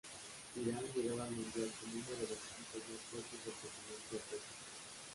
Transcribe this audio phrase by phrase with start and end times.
[0.55, 4.47] Irán llegaba al Mundial como uno de los equipos más fuertes del continente asiático.